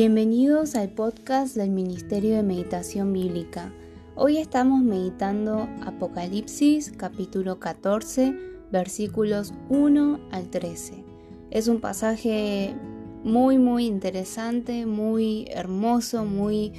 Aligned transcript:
Bienvenidos 0.00 0.76
al 0.76 0.90
podcast 0.90 1.56
del 1.56 1.70
Ministerio 1.70 2.36
de 2.36 2.44
Meditación 2.44 3.12
Bíblica. 3.12 3.72
Hoy 4.14 4.36
estamos 4.36 4.80
meditando 4.84 5.68
Apocalipsis 5.84 6.92
capítulo 6.96 7.58
14 7.58 8.32
versículos 8.70 9.52
1 9.70 10.20
al 10.30 10.50
13. 10.50 11.02
Es 11.50 11.66
un 11.66 11.80
pasaje 11.80 12.76
muy 13.24 13.58
muy 13.58 13.86
interesante, 13.86 14.86
muy 14.86 15.48
hermoso, 15.50 16.24
muy 16.24 16.74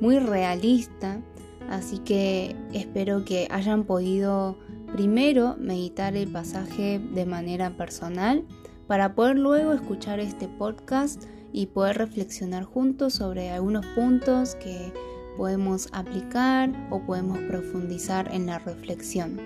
muy 0.00 0.18
realista, 0.18 1.20
así 1.68 1.98
que 1.98 2.56
espero 2.72 3.26
que 3.26 3.48
hayan 3.50 3.84
podido 3.84 4.56
primero 4.94 5.56
meditar 5.58 6.16
el 6.16 6.32
pasaje 6.32 7.02
de 7.12 7.26
manera 7.26 7.76
personal 7.76 8.46
para 8.86 9.14
poder 9.14 9.38
luego 9.38 9.74
escuchar 9.74 10.20
este 10.20 10.48
podcast 10.48 11.24
y 11.52 11.66
poder 11.66 11.98
reflexionar 11.98 12.64
juntos 12.64 13.14
sobre 13.14 13.50
algunos 13.50 13.84
puntos 13.94 14.54
que 14.56 14.92
podemos 15.36 15.88
aplicar 15.92 16.70
o 16.90 17.00
podemos 17.00 17.38
profundizar 17.40 18.32
en 18.34 18.46
la 18.46 18.58
reflexión. 18.58 19.36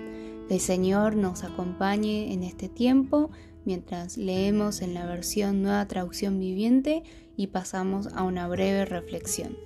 Que 0.47 0.55
el 0.55 0.59
Señor 0.59 1.15
nos 1.15 1.43
acompañe 1.43 2.33
en 2.33 2.43
este 2.43 2.69
tiempo 2.69 3.31
mientras 3.65 4.17
leemos 4.17 4.81
en 4.81 4.93
la 4.93 5.05
versión 5.05 5.61
Nueva 5.61 5.85
Traducción 5.87 6.39
Viviente 6.39 7.03
y 7.35 7.47
pasamos 7.47 8.07
a 8.13 8.23
una 8.23 8.47
breve 8.47 8.85
reflexión. 8.85 9.57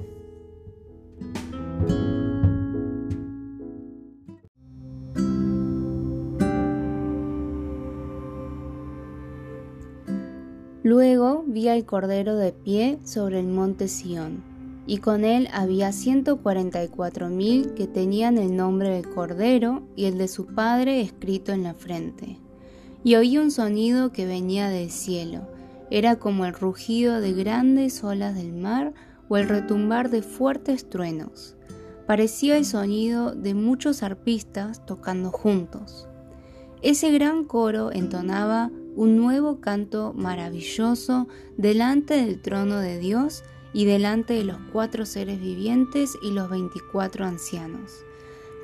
Luego 10.92 11.46
vi 11.48 11.70
al 11.70 11.86
Cordero 11.86 12.36
de 12.36 12.52
pie 12.52 13.00
sobre 13.06 13.40
el 13.40 13.48
monte 13.48 13.88
Sión, 13.88 14.44
y 14.86 14.98
con 14.98 15.24
él 15.24 15.48
había 15.54 15.94
ciento 15.94 16.42
cuarenta 16.42 16.84
y 16.84 16.90
cuatro 16.90 17.30
mil 17.30 17.76
que 17.76 17.88
tenían 17.88 18.38
el 18.38 18.58
nombre 18.58 18.90
del 18.90 19.08
Cordero 19.08 19.84
y 19.96 20.04
el 20.04 20.18
de 20.18 20.28
su 20.28 20.48
Padre 20.48 21.00
escrito 21.00 21.54
en 21.54 21.64
la 21.64 21.74
frente. 21.74 22.40
Y 23.06 23.16
oí 23.16 23.38
un 23.38 23.52
sonido 23.52 24.12
que 24.12 24.26
venía 24.26 24.68
del 24.68 24.92
cielo, 24.92 25.48
era 25.90 26.18
como 26.18 26.46
el 26.46 26.52
rugido 26.52 27.22
de 27.22 27.32
grandes 27.32 28.04
olas 28.04 28.36
del 28.36 28.52
mar 28.52 28.94
o 29.30 29.38
el 29.38 29.48
retumbar 29.48 30.10
de 30.10 30.22
fuertes 30.22 30.90
truenos. 30.90 31.56
Parecía 32.06 32.58
el 32.58 32.66
sonido 32.66 33.34
de 33.34 33.54
muchos 33.54 34.04
arpistas 34.04 34.86
tocando 34.86 35.32
juntos. 35.32 36.10
Ese 36.82 37.12
gran 37.14 37.46
coro 37.46 37.94
entonaba 37.94 38.72
un 38.96 39.16
nuevo 39.16 39.62
canto 39.62 40.14
maravilloso 40.14 41.28
delante 41.58 42.16
del 42.16 42.42
trono 42.42 42.80
de 42.80 43.00
Dios 43.00 43.44
y 43.74 43.86
delante 43.86 44.34
de 44.34 44.44
los 44.44 44.58
cuatro 44.72 45.06
seres 45.06 45.40
vivientes 45.40 46.18
y 46.22 46.32
los 46.32 46.50
veinticuatro 46.50 47.26
ancianos. 47.26 47.92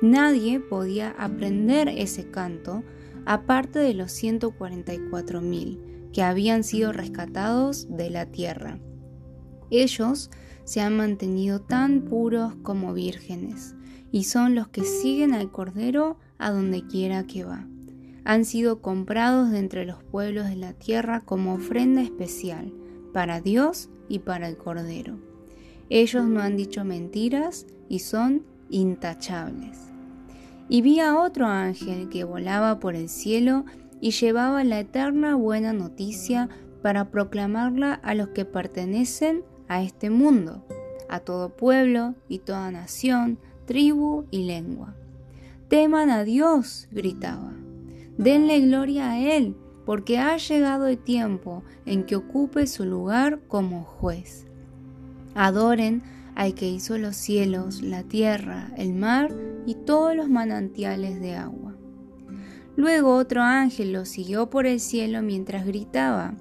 Nadie 0.02 0.60
podía 0.60 1.14
aprender 1.18 1.88
ese 1.88 2.30
canto 2.30 2.84
aparte 3.24 3.78
de 3.78 3.94
los 3.94 4.12
144 4.12 5.40
mil 5.40 5.80
que 6.12 6.22
habían 6.22 6.62
sido 6.62 6.92
rescatados 6.92 7.88
de 7.90 8.10
la 8.10 8.26
tierra. 8.26 8.78
Ellos 9.70 10.30
se 10.64 10.80
han 10.80 10.96
mantenido 10.96 11.60
tan 11.60 12.02
puros 12.02 12.54
como 12.62 12.92
vírgenes 12.92 13.74
y 14.12 14.24
son 14.24 14.54
los 14.54 14.68
que 14.68 14.84
siguen 14.84 15.34
al 15.34 15.50
Cordero 15.50 16.18
a 16.38 16.50
donde 16.50 16.86
quiera 16.86 17.26
que 17.26 17.44
va 17.44 17.66
han 18.28 18.44
sido 18.44 18.82
comprados 18.82 19.50
de 19.50 19.58
entre 19.58 19.86
los 19.86 20.02
pueblos 20.04 20.50
de 20.50 20.56
la 20.56 20.74
tierra 20.74 21.22
como 21.24 21.54
ofrenda 21.54 22.02
especial 22.02 22.70
para 23.14 23.40
Dios 23.40 23.88
y 24.06 24.18
para 24.18 24.48
el 24.48 24.58
Cordero. 24.58 25.16
Ellos 25.88 26.26
no 26.26 26.42
han 26.42 26.54
dicho 26.54 26.84
mentiras 26.84 27.64
y 27.88 28.00
son 28.00 28.44
intachables. 28.68 29.78
Y 30.68 30.82
vi 30.82 31.00
a 31.00 31.18
otro 31.18 31.46
ángel 31.46 32.10
que 32.10 32.24
volaba 32.24 32.80
por 32.80 32.94
el 32.94 33.08
cielo 33.08 33.64
y 33.98 34.10
llevaba 34.10 34.62
la 34.62 34.80
eterna 34.80 35.34
buena 35.34 35.72
noticia 35.72 36.50
para 36.82 37.10
proclamarla 37.10 37.94
a 37.94 38.14
los 38.14 38.28
que 38.28 38.44
pertenecen 38.44 39.42
a 39.68 39.82
este 39.82 40.10
mundo, 40.10 40.66
a 41.08 41.20
todo 41.20 41.56
pueblo 41.56 42.14
y 42.28 42.40
toda 42.40 42.70
nación, 42.70 43.38
tribu 43.64 44.26
y 44.30 44.44
lengua. 44.44 44.94
Teman 45.68 46.10
a 46.10 46.24
Dios, 46.24 46.88
gritaba 46.90 47.57
Denle 48.18 48.60
gloria 48.60 49.12
a 49.12 49.18
Él, 49.20 49.56
porque 49.86 50.18
ha 50.18 50.36
llegado 50.36 50.88
el 50.88 50.98
tiempo 50.98 51.62
en 51.86 52.04
que 52.04 52.16
ocupe 52.16 52.66
su 52.66 52.84
lugar 52.84 53.40
como 53.46 53.84
juez. 53.84 54.46
Adoren 55.34 56.02
al 56.34 56.54
que 56.54 56.68
hizo 56.68 56.98
los 56.98 57.16
cielos, 57.16 57.80
la 57.80 58.02
tierra, 58.02 58.72
el 58.76 58.92
mar 58.92 59.34
y 59.66 59.74
todos 59.74 60.16
los 60.16 60.28
manantiales 60.28 61.20
de 61.20 61.36
agua. 61.36 61.74
Luego 62.76 63.14
otro 63.14 63.42
ángel 63.42 63.92
lo 63.92 64.04
siguió 64.04 64.50
por 64.50 64.66
el 64.66 64.80
cielo 64.80 65.22
mientras 65.22 65.64
gritaba, 65.64 66.34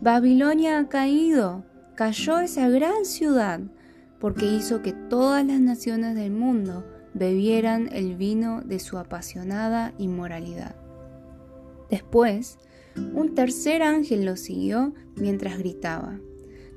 Babilonia 0.00 0.78
ha 0.78 0.88
caído, 0.88 1.64
cayó 1.94 2.38
esa 2.38 2.68
gran 2.68 3.04
ciudad, 3.04 3.60
porque 4.20 4.46
hizo 4.46 4.82
que 4.82 4.92
todas 4.92 5.44
las 5.44 5.60
naciones 5.60 6.14
del 6.14 6.30
mundo 6.30 6.84
bebieran 7.12 7.88
el 7.92 8.16
vino 8.16 8.60
de 8.62 8.78
su 8.78 8.98
apasionada 8.98 9.94
inmoralidad. 9.98 10.83
Después, 11.90 12.58
un 12.96 13.34
tercer 13.34 13.82
ángel 13.82 14.24
lo 14.24 14.36
siguió 14.36 14.94
mientras 15.16 15.58
gritaba, 15.58 16.18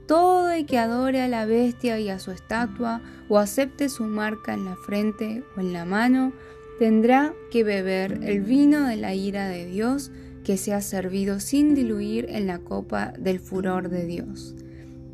Todo 0.07 0.51
el 0.51 0.65
que 0.65 0.77
adore 0.77 1.21
a 1.21 1.27
la 1.27 1.45
bestia 1.45 1.99
y 1.99 2.09
a 2.09 2.19
su 2.19 2.31
estatua 2.31 3.01
o 3.29 3.37
acepte 3.39 3.89
su 3.89 4.05
marca 4.05 4.53
en 4.53 4.65
la 4.65 4.75
frente 4.75 5.43
o 5.55 5.59
en 5.59 5.73
la 5.73 5.85
mano, 5.85 6.33
tendrá 6.79 7.33
que 7.51 7.63
beber 7.63 8.19
el 8.23 8.41
vino 8.41 8.87
de 8.87 8.95
la 8.95 9.13
ira 9.13 9.47
de 9.47 9.65
Dios 9.65 10.11
que 10.43 10.57
se 10.57 10.73
ha 10.73 10.81
servido 10.81 11.39
sin 11.39 11.75
diluir 11.75 12.27
en 12.29 12.47
la 12.47 12.59
copa 12.59 13.13
del 13.19 13.39
furor 13.39 13.89
de 13.89 14.05
Dios. 14.05 14.55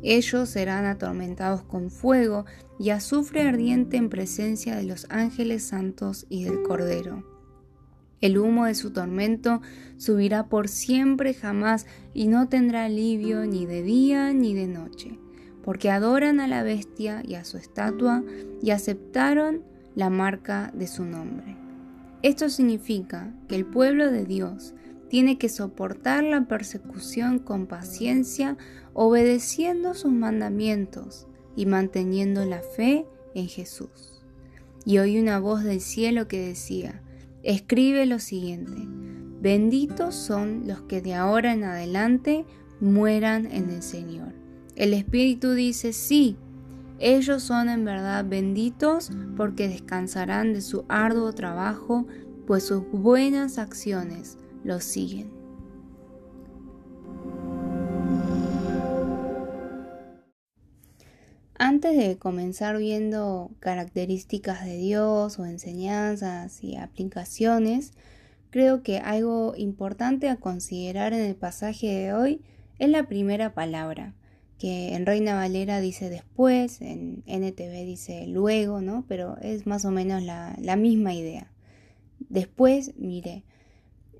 Ellos 0.02 0.50
serán 0.50 0.84
atormentados 0.84 1.62
con 1.62 1.90
fuego 1.90 2.44
y 2.78 2.90
azufre 2.90 3.42
ardiente 3.42 3.96
en 3.96 4.10
presencia 4.10 4.76
de 4.76 4.84
los 4.84 5.06
ángeles 5.08 5.64
santos 5.64 6.26
y 6.28 6.44
del 6.44 6.62
Cordero. 6.62 7.33
El 8.24 8.38
humo 8.38 8.64
de 8.64 8.74
su 8.74 8.90
tormento 8.90 9.60
subirá 9.98 10.46
por 10.48 10.68
siempre 10.68 11.34
jamás 11.34 11.84
y 12.14 12.26
no 12.26 12.48
tendrá 12.48 12.86
alivio 12.86 13.44
ni 13.44 13.66
de 13.66 13.82
día 13.82 14.32
ni 14.32 14.54
de 14.54 14.66
noche, 14.66 15.18
porque 15.62 15.90
adoran 15.90 16.40
a 16.40 16.48
la 16.48 16.62
bestia 16.62 17.22
y 17.22 17.34
a 17.34 17.44
su 17.44 17.58
estatua 17.58 18.24
y 18.62 18.70
aceptaron 18.70 19.62
la 19.94 20.08
marca 20.08 20.72
de 20.72 20.86
su 20.86 21.04
nombre. 21.04 21.54
Esto 22.22 22.48
significa 22.48 23.30
que 23.46 23.56
el 23.56 23.66
pueblo 23.66 24.10
de 24.10 24.24
Dios 24.24 24.72
tiene 25.10 25.36
que 25.36 25.50
soportar 25.50 26.24
la 26.24 26.48
persecución 26.48 27.38
con 27.38 27.66
paciencia, 27.66 28.56
obedeciendo 28.94 29.92
sus 29.92 30.12
mandamientos 30.12 31.26
y 31.56 31.66
manteniendo 31.66 32.46
la 32.46 32.62
fe 32.62 33.04
en 33.34 33.48
Jesús. 33.48 34.24
Y 34.86 34.96
oí 34.96 35.20
una 35.20 35.38
voz 35.40 35.62
del 35.62 35.82
cielo 35.82 36.26
que 36.26 36.40
decía, 36.40 37.02
escribe 37.44 38.06
lo 38.06 38.18
siguiente, 38.18 38.88
benditos 39.40 40.14
son 40.14 40.66
los 40.66 40.82
que 40.82 41.00
de 41.00 41.14
ahora 41.14 41.52
en 41.52 41.64
adelante 41.64 42.44
mueran 42.80 43.46
en 43.46 43.70
el 43.70 43.82
Señor. 43.82 44.32
El 44.74 44.94
Espíritu 44.94 45.52
dice, 45.52 45.92
sí, 45.92 46.36
ellos 46.98 47.42
son 47.42 47.68
en 47.68 47.84
verdad 47.84 48.24
benditos 48.26 49.10
porque 49.36 49.68
descansarán 49.68 50.52
de 50.52 50.60
su 50.62 50.84
arduo 50.88 51.32
trabajo, 51.32 52.06
pues 52.46 52.64
sus 52.64 52.82
buenas 52.90 53.58
acciones 53.58 54.38
los 54.64 54.84
siguen. 54.84 55.43
Antes 61.74 61.96
de 61.96 62.18
comenzar 62.18 62.78
viendo 62.78 63.50
características 63.58 64.64
de 64.64 64.76
Dios 64.76 65.40
o 65.40 65.44
enseñanzas 65.44 66.62
y 66.62 66.76
aplicaciones, 66.76 67.94
creo 68.50 68.84
que 68.84 68.98
algo 68.98 69.54
importante 69.56 70.28
a 70.28 70.36
considerar 70.36 71.12
en 71.14 71.22
el 71.22 71.34
pasaje 71.34 71.88
de 71.88 72.12
hoy 72.12 72.42
es 72.78 72.90
la 72.90 73.08
primera 73.08 73.54
palabra, 73.54 74.14
que 74.56 74.94
en 74.94 75.04
Reina 75.04 75.34
Valera 75.34 75.80
dice 75.80 76.10
después, 76.10 76.80
en 76.80 77.24
NTV 77.26 77.84
dice 77.84 78.28
luego, 78.28 78.80
¿no? 78.80 79.04
Pero 79.08 79.36
es 79.38 79.66
más 79.66 79.84
o 79.84 79.90
menos 79.90 80.22
la, 80.22 80.76
misma 80.76 81.12
idea. 81.12 81.50
Después, 82.28 82.92
mire, 82.98 83.42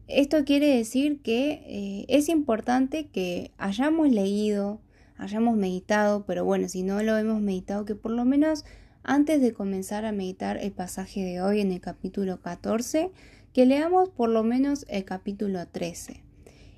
esto 0.09 0.45
quiere 0.45 0.77
decir 0.77 1.23
que 1.23 1.63
eh, 1.69 2.05
es 2.09 2.29
importante 2.29 3.07
que 3.07 3.53
hayamos 3.59 4.11
leído, 4.11 4.81
hayamos 5.17 5.57
meditado, 5.57 6.25
pero 6.27 6.45
bueno, 6.45 6.69
si 6.69 6.83
no 6.83 7.03
lo 7.03 7.17
hemos 7.17 7.41
meditado, 7.41 7.85
que 7.85 7.95
por 7.95 8.13
lo 8.13 8.25
menos 8.25 8.65
antes 9.03 9.41
de 9.41 9.53
comenzar 9.53 10.05
a 10.05 10.13
meditar 10.13 10.57
el 10.57 10.73
pasaje 10.73 11.25
de 11.25 11.41
hoy 11.41 11.61
en 11.61 11.73
el 11.73 11.81
capítulo 11.81 12.41
14, 12.41 13.11
que 13.53 13.67
leamos 13.67 14.09
por 14.09 14.29
lo 14.29 14.43
menos 14.43 14.87
el 14.89 15.05
capítulo 15.05 15.67
13. 15.69 16.23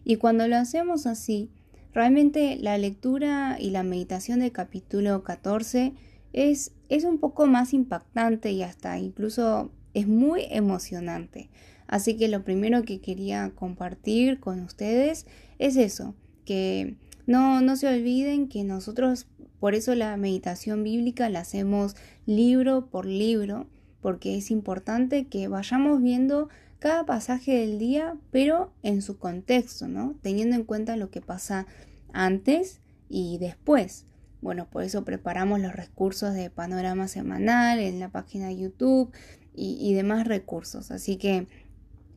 Y 0.04 0.16
cuando 0.16 0.46
lo 0.46 0.56
hacemos 0.56 1.06
así, 1.06 1.50
Realmente 1.96 2.58
la 2.60 2.76
lectura 2.76 3.56
y 3.58 3.70
la 3.70 3.82
meditación 3.82 4.40
del 4.40 4.52
capítulo 4.52 5.22
14 5.22 5.94
es, 6.34 6.72
es 6.90 7.04
un 7.04 7.16
poco 7.16 7.46
más 7.46 7.72
impactante 7.72 8.52
y 8.52 8.62
hasta 8.62 8.98
incluso 8.98 9.70
es 9.94 10.06
muy 10.06 10.42
emocionante. 10.50 11.48
Así 11.86 12.18
que 12.18 12.28
lo 12.28 12.44
primero 12.44 12.82
que 12.82 13.00
quería 13.00 13.50
compartir 13.54 14.40
con 14.40 14.60
ustedes 14.60 15.24
es 15.58 15.78
eso, 15.78 16.14
que 16.44 16.96
no, 17.26 17.60
no 17.60 17.76
se 17.76 17.88
olviden 17.88 18.48
que 18.48 18.64
nosotros, 18.64 19.26
por 19.58 19.74
eso 19.74 19.94
la 19.94 20.16
meditación 20.16 20.84
bíblica 20.84 21.28
la 21.28 21.40
hacemos 21.40 21.96
libro 22.24 22.86
por 22.86 23.06
libro, 23.06 23.66
porque 24.00 24.36
es 24.36 24.50
importante 24.50 25.26
que 25.26 25.48
vayamos 25.48 26.00
viendo 26.00 26.48
cada 26.78 27.04
pasaje 27.04 27.58
del 27.58 27.78
día, 27.78 28.16
pero 28.30 28.72
en 28.82 29.02
su 29.02 29.18
contexto, 29.18 29.88
¿no? 29.88 30.14
Teniendo 30.22 30.54
en 30.54 30.64
cuenta 30.64 30.96
lo 30.96 31.10
que 31.10 31.20
pasa 31.20 31.66
antes 32.12 32.80
y 33.08 33.38
después. 33.38 34.04
Bueno, 34.40 34.68
por 34.70 34.84
eso 34.84 35.04
preparamos 35.04 35.60
los 35.60 35.74
recursos 35.74 36.34
de 36.34 36.50
panorama 36.50 37.08
semanal 37.08 37.80
en 37.80 37.98
la 37.98 38.10
página 38.10 38.48
de 38.48 38.58
YouTube 38.58 39.10
y, 39.54 39.78
y 39.80 39.94
demás 39.94 40.28
recursos. 40.28 40.92
Así 40.92 41.16
que 41.16 41.48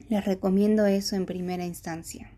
les 0.09 0.25
recomiendo 0.25 0.85
eso 0.85 1.15
en 1.15 1.25
primera 1.25 1.65
instancia. 1.65 2.29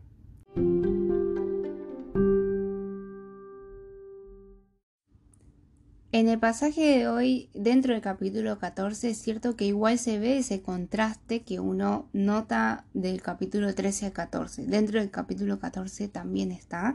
En 6.22 6.30
el 6.30 6.38
pasaje 6.38 7.00
de 7.00 7.08
hoy, 7.08 7.50
dentro 7.56 7.94
del 7.94 8.04
capítulo 8.04 8.60
14, 8.60 9.10
es 9.10 9.18
cierto 9.18 9.56
que 9.56 9.66
igual 9.66 9.98
se 9.98 10.20
ve 10.20 10.38
ese 10.38 10.62
contraste 10.62 11.42
que 11.42 11.60
uno 11.60 12.06
nota 12.14 12.86
del 12.94 13.24
capítulo 13.24 13.74
13 13.74 14.06
al 14.06 14.12
14. 14.12 14.68
Dentro 14.68 15.00
del 15.00 15.10
capítulo 15.10 15.58
14 15.58 16.10
también 16.10 16.52
está. 16.52 16.94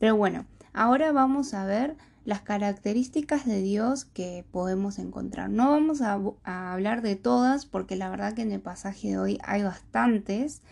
Pero 0.00 0.16
bueno, 0.16 0.46
ahora 0.72 1.12
vamos 1.12 1.54
a 1.54 1.64
ver 1.64 1.96
las 2.24 2.40
características 2.40 3.46
de 3.46 3.62
Dios 3.62 4.04
que 4.04 4.44
podemos 4.50 4.98
encontrar. 4.98 5.48
No 5.48 5.70
vamos 5.70 6.00
a, 6.02 6.20
hablar 6.42 7.02
de 7.02 7.14
todas 7.14 7.66
porque 7.66 7.94
la 7.94 8.10
verdad 8.10 8.34
que 8.34 8.42
en 8.42 8.50
el 8.50 8.60
pasaje 8.60 9.10
de 9.10 9.18
hoy 9.18 9.38
hay 9.44 9.62
bastantes. 9.62 10.62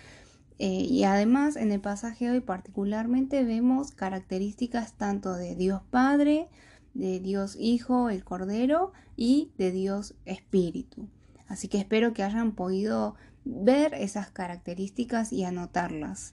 Eh, 0.58 0.66
y 0.66 1.04
además 1.04 1.54
en 1.54 1.70
el 1.70 1.80
pasaje 1.80 2.24
de 2.24 2.30
hoy 2.32 2.40
particularmente 2.40 3.44
vemos 3.44 3.92
características 3.92 4.94
tanto 4.94 5.34
de 5.34 5.54
Dios 5.54 5.80
Padre, 5.92 6.48
de 6.94 7.20
Dios 7.20 7.56
Hijo, 7.58 8.08
el 8.10 8.24
Cordero 8.24 8.92
y 9.16 9.52
de 9.58 9.70
Dios 9.70 10.14
Espíritu. 10.24 11.08
Así 11.46 11.68
que 11.68 11.78
espero 11.78 12.12
que 12.12 12.22
hayan 12.22 12.52
podido 12.52 13.16
ver 13.44 13.94
esas 13.94 14.30
características 14.30 15.32
y 15.32 15.44
anotarlas. 15.44 16.32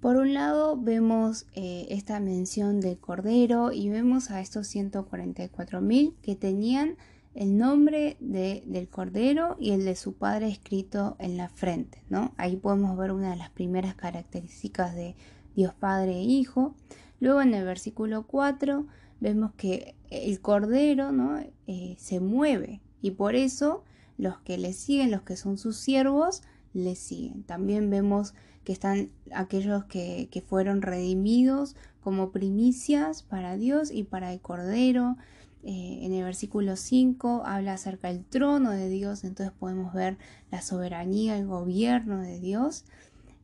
Por 0.00 0.16
un 0.16 0.32
lado 0.32 0.76
vemos 0.76 1.46
eh, 1.54 1.86
esta 1.90 2.20
mención 2.20 2.80
del 2.80 2.98
Cordero 2.98 3.72
y 3.72 3.88
vemos 3.88 4.30
a 4.30 4.40
estos 4.40 4.72
144.000 4.72 6.14
que 6.22 6.36
tenían 6.36 6.96
el 7.34 7.58
nombre 7.58 8.16
del 8.20 8.88
Cordero 8.88 9.56
y 9.58 9.70
el 9.70 9.84
de 9.84 9.96
su 9.96 10.14
padre 10.14 10.48
escrito 10.48 11.16
en 11.18 11.36
la 11.36 11.48
frente. 11.48 12.02
¿no? 12.10 12.32
Ahí 12.36 12.56
podemos 12.56 12.96
ver 12.96 13.10
una 13.10 13.30
de 13.30 13.36
las 13.36 13.50
primeras 13.50 13.94
características 13.96 14.94
de 14.94 15.16
Dios 15.56 15.74
Padre 15.74 16.12
e 16.12 16.22
Hijo. 16.22 16.74
Luego 17.20 17.42
en 17.42 17.54
el 17.54 17.64
versículo 17.64 18.26
4 18.26 18.86
vemos 19.20 19.52
que 19.56 19.94
el 20.10 20.40
cordero 20.40 21.12
¿no? 21.12 21.38
Eh, 21.66 21.96
se 21.98 22.20
mueve 22.20 22.80
y 23.02 23.12
por 23.12 23.34
eso 23.34 23.84
los 24.16 24.38
que 24.40 24.58
le 24.58 24.72
siguen, 24.72 25.10
los 25.10 25.22
que 25.22 25.36
son 25.36 25.58
sus 25.58 25.76
siervos, 25.76 26.42
le 26.74 26.96
siguen. 26.96 27.44
También 27.44 27.88
vemos 27.88 28.34
que 28.64 28.72
están 28.72 29.10
aquellos 29.32 29.84
que, 29.84 30.44
fueron 30.46 30.82
redimidos 30.82 31.76
como 32.00 32.32
primicias 32.32 33.22
para 33.22 33.56
Dios 33.56 33.90
y 33.90 34.02
para 34.02 34.32
el 34.32 34.40
cordero. 34.40 35.16
Eh, 35.62 36.00
en 36.02 36.12
el 36.12 36.24
versículo 36.24 36.76
5 36.76 37.42
habla 37.44 37.74
acerca 37.74 38.08
del 38.08 38.24
trono 38.24 38.70
de 38.70 38.88
Dios, 38.88 39.24
entonces 39.24 39.54
podemos 39.58 39.92
ver 39.94 40.18
la 40.50 40.62
soberanía, 40.62 41.38
el 41.38 41.46
gobierno 41.46 42.18
de 42.18 42.40
Dios. 42.40 42.84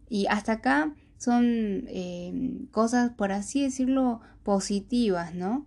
Y 0.08 0.26
hasta 0.26 0.52
acá 0.52 0.94
son 1.24 1.84
em, 1.88 2.66
cosas, 2.66 3.10
por 3.12 3.32
así 3.32 3.62
decirlo, 3.62 4.20
positivas, 4.42 5.34
¿no? 5.34 5.66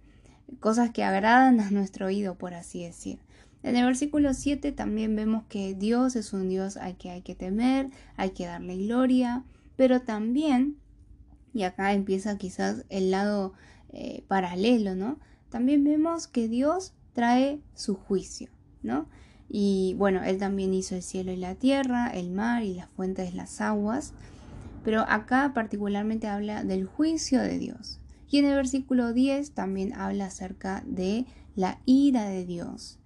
Cosas 0.60 0.92
que 0.92 1.04
agradan 1.04 1.60
a 1.60 1.72
nuestro 1.72 2.08
oído, 2.08 2.38
por 2.38 2.54
así 2.54 2.84
decir. 2.84 3.20
En 3.64 3.76
el 3.76 3.86
versículo 3.86 4.34
7 4.34 4.72
también 4.72 5.16
vemos 5.16 5.44
que 5.50 5.74
Dios 5.74 6.16
es 6.16 6.32
un 6.32 6.48
Dios 6.48 6.78
al 6.78 6.96
que 6.96 7.10
hay 7.10 7.22
que 7.22 7.36
temer, 7.36 7.90
hay 8.16 8.30
que 8.30 8.46
darle 8.46 8.78
gloria, 8.78 9.44
pero 9.76 10.02
también, 10.02 10.78
y 11.54 11.64
acá 11.64 11.94
empieza 11.94 12.38
quizás 12.38 12.86
el 12.90 13.12
lado 13.12 13.54
eh, 13.90 14.24
paralelo, 14.28 14.96
¿no? 14.96 15.20
También 15.50 15.84
vemos 15.84 16.28
que 16.28 16.48
Dios 16.48 16.94
trae 17.14 17.60
su 17.74 17.96
juicio, 17.96 18.50
¿no? 18.84 19.08
Y 19.50 19.96
bueno, 19.98 20.24
Él 20.24 20.38
también 20.38 20.74
hizo 20.74 20.96
el 20.96 21.04
cielo 21.04 21.32
y 21.32 21.38
la 21.38 21.56
tierra, 21.56 22.10
el 22.10 22.32
mar 22.32 22.64
y 22.64 22.74
las 22.74 22.90
fuentes 22.90 23.34
las 23.34 23.60
aguas. 23.62 24.14
Pero 24.88 25.02
acá 25.10 25.52
particularmente 25.54 26.28
habla 26.28 26.64
del 26.64 26.86
juicio 26.86 27.42
de 27.42 27.60
Dios. 27.60 28.00
Y 28.30 28.38
en 28.38 28.46
el 28.46 28.56
versículo 28.56 29.12
10 29.12 29.52
también 29.52 29.92
habla 29.92 30.28
acerca 30.28 30.82
de 30.88 31.26
la 31.58 31.82
ira 31.86 32.30
de 32.30 32.46
Dios. 32.46 32.98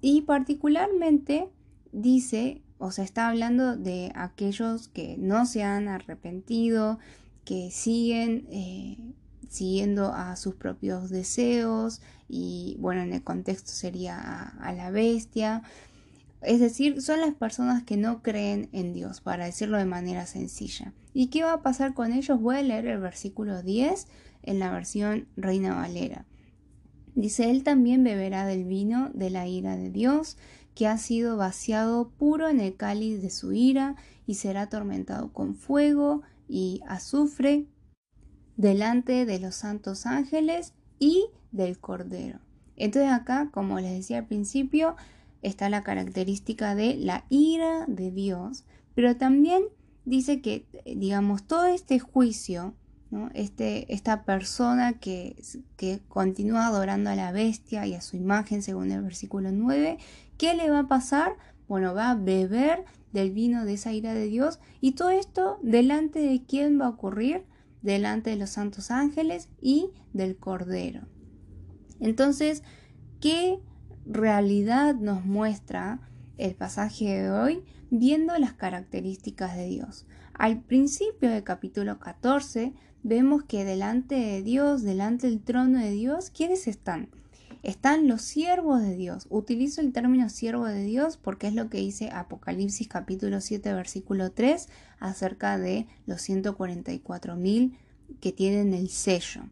Y 0.00 0.22
particularmente 0.22 1.48
dice, 1.92 2.60
o 2.78 2.90
sea, 2.90 3.04
está 3.04 3.28
hablando 3.28 3.76
de 3.76 4.10
aquellos 4.16 4.88
que 4.88 5.16
no 5.16 5.46
se 5.46 5.62
han 5.62 5.86
arrepentido, 5.86 6.98
que 7.44 7.70
siguen 7.70 8.48
eh, 8.50 8.98
siguiendo 9.48 10.12
a 10.12 10.34
sus 10.34 10.56
propios 10.56 11.08
deseos 11.08 12.02
y 12.28 12.76
bueno, 12.80 13.02
en 13.02 13.12
el 13.12 13.22
contexto 13.22 13.70
sería 13.70 14.56
a 14.60 14.72
la 14.72 14.90
bestia, 14.90 15.62
es 16.42 16.60
decir, 16.60 17.02
son 17.02 17.20
las 17.20 17.34
personas 17.34 17.82
que 17.82 17.96
no 17.96 18.22
creen 18.22 18.68
en 18.72 18.92
Dios, 18.92 19.20
para 19.20 19.46
decirlo 19.46 19.78
de 19.78 19.84
manera 19.84 20.26
sencilla. 20.26 20.92
¿Y 21.12 21.28
qué 21.28 21.42
va 21.42 21.54
a 21.54 21.62
pasar 21.62 21.94
con 21.94 22.12
ellos? 22.12 22.40
Voy 22.40 22.56
a 22.56 22.62
leer 22.62 22.86
el 22.86 23.00
versículo 23.00 23.62
10 23.62 24.06
en 24.42 24.58
la 24.58 24.70
versión 24.70 25.26
Reina 25.36 25.74
Valera. 25.74 26.26
Dice, 27.14 27.50
Él 27.50 27.64
también 27.64 28.04
beberá 28.04 28.46
del 28.46 28.64
vino 28.64 29.10
de 29.14 29.30
la 29.30 29.48
ira 29.48 29.76
de 29.76 29.90
Dios, 29.90 30.36
que 30.76 30.86
ha 30.86 30.96
sido 30.96 31.36
vaciado 31.36 32.10
puro 32.10 32.48
en 32.48 32.60
el 32.60 32.76
cáliz 32.76 33.20
de 33.20 33.30
su 33.30 33.52
ira, 33.52 33.96
y 34.26 34.34
será 34.34 34.62
atormentado 34.62 35.32
con 35.32 35.56
fuego 35.56 36.22
y 36.48 36.82
azufre 36.86 37.66
delante 38.56 39.26
de 39.26 39.40
los 39.40 39.56
santos 39.56 40.06
ángeles 40.06 40.74
y 41.00 41.26
del 41.50 41.78
Cordero. 41.80 42.38
Entonces 42.76 43.10
acá, 43.10 43.50
como 43.52 43.80
les 43.80 43.92
decía 43.92 44.18
al 44.18 44.26
principio, 44.26 44.94
está 45.42 45.68
la 45.68 45.82
característica 45.82 46.74
de 46.74 46.96
la 46.96 47.24
ira 47.28 47.84
de 47.86 48.10
Dios, 48.10 48.64
pero 48.94 49.16
también 49.16 49.64
dice 50.04 50.40
que, 50.40 50.66
digamos, 50.84 51.46
todo 51.46 51.66
este 51.66 51.98
juicio, 51.98 52.74
¿no? 53.10 53.30
este, 53.34 53.92
esta 53.92 54.24
persona 54.24 54.94
que, 54.94 55.36
que 55.76 56.00
continúa 56.08 56.66
adorando 56.66 57.10
a 57.10 57.16
la 57.16 57.32
bestia 57.32 57.86
y 57.86 57.94
a 57.94 58.00
su 58.00 58.16
imagen, 58.16 58.62
según 58.62 58.90
el 58.90 59.02
versículo 59.02 59.52
9, 59.52 59.98
¿qué 60.36 60.54
le 60.54 60.70
va 60.70 60.80
a 60.80 60.88
pasar? 60.88 61.36
Bueno, 61.68 61.94
va 61.94 62.10
a 62.10 62.14
beber 62.14 62.84
del 63.12 63.30
vino 63.30 63.64
de 63.64 63.74
esa 63.74 63.92
ira 63.92 64.14
de 64.14 64.26
Dios 64.26 64.58
y 64.80 64.92
todo 64.92 65.10
esto 65.10 65.58
delante 65.62 66.18
de 66.18 66.44
quién 66.44 66.80
va 66.80 66.86
a 66.86 66.90
ocurrir? 66.90 67.44
Delante 67.82 68.30
de 68.30 68.36
los 68.36 68.50
santos 68.50 68.90
ángeles 68.90 69.48
y 69.60 69.90
del 70.12 70.36
Cordero. 70.36 71.06
Entonces, 72.00 72.62
¿qué 73.20 73.60
realidad 74.08 74.94
nos 74.94 75.24
muestra 75.24 76.00
el 76.38 76.54
pasaje 76.54 77.04
de 77.04 77.30
hoy 77.30 77.62
viendo 77.90 78.36
las 78.38 78.54
características 78.54 79.56
de 79.56 79.66
Dios. 79.66 80.06
Al 80.32 80.60
principio 80.62 81.30
del 81.30 81.44
capítulo 81.44 81.98
14 81.98 82.72
vemos 83.02 83.44
que 83.44 83.64
delante 83.64 84.14
de 84.14 84.42
Dios, 84.42 84.82
delante 84.82 85.28
del 85.28 85.42
trono 85.42 85.78
de 85.78 85.90
Dios, 85.90 86.30
¿quiénes 86.30 86.66
están? 86.66 87.10
Están 87.62 88.06
los 88.06 88.22
siervos 88.22 88.80
de 88.82 88.94
Dios. 88.96 89.26
Utilizo 89.30 89.80
el 89.80 89.92
término 89.92 90.28
siervo 90.28 90.64
de 90.64 90.84
Dios 90.84 91.16
porque 91.16 91.48
es 91.48 91.54
lo 91.54 91.68
que 91.68 91.78
dice 91.78 92.10
Apocalipsis 92.10 92.88
capítulo 92.88 93.40
7 93.40 93.74
versículo 93.74 94.30
3 94.30 94.68
acerca 95.00 95.58
de 95.58 95.86
los 96.06 96.26
144.000 96.28 97.76
que 98.20 98.32
tienen 98.32 98.74
el 98.74 98.88
sello. 98.88 99.42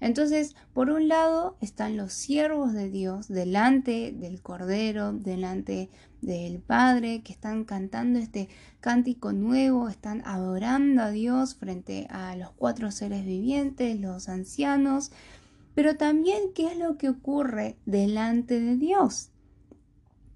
Entonces, 0.00 0.54
por 0.74 0.90
un 0.90 1.08
lado 1.08 1.56
están 1.60 1.96
los 1.96 2.12
siervos 2.12 2.72
de 2.72 2.90
Dios 2.90 3.28
delante 3.28 4.12
del 4.12 4.42
Cordero, 4.42 5.12
delante 5.12 5.88
del 6.20 6.60
Padre, 6.60 7.22
que 7.22 7.32
están 7.32 7.64
cantando 7.64 8.18
este 8.18 8.48
cántico 8.80 9.32
nuevo, 9.32 9.88
están 9.88 10.22
adorando 10.26 11.02
a 11.02 11.10
Dios 11.10 11.54
frente 11.54 12.06
a 12.10 12.36
los 12.36 12.50
cuatro 12.52 12.90
seres 12.90 13.24
vivientes, 13.24 13.98
los 13.98 14.28
ancianos, 14.28 15.12
pero 15.74 15.96
también 15.96 16.52
qué 16.54 16.72
es 16.72 16.78
lo 16.78 16.98
que 16.98 17.08
ocurre 17.08 17.76
delante 17.86 18.60
de 18.60 18.76
Dios. 18.76 19.30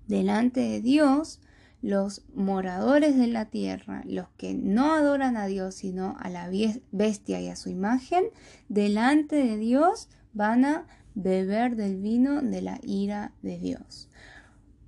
Delante 0.06 0.60
de 0.60 0.80
Dios, 0.80 1.40
los 1.82 2.22
moradores 2.34 3.16
de 3.16 3.26
la 3.26 3.46
tierra, 3.46 4.02
los 4.06 4.28
que 4.36 4.54
no 4.54 4.94
adoran 4.94 5.36
a 5.36 5.46
Dios 5.46 5.74
sino 5.76 6.16
a 6.20 6.28
la 6.28 6.50
bestia 6.92 7.40
y 7.40 7.48
a 7.48 7.56
su 7.56 7.70
imagen, 7.70 8.24
delante 8.68 9.36
de 9.36 9.56
Dios 9.56 10.08
van 10.32 10.64
a 10.64 10.86
beber 11.14 11.76
del 11.76 11.96
vino 11.96 12.42
de 12.42 12.62
la 12.62 12.78
ira 12.82 13.32
de 13.42 13.58
Dios. 13.58 14.08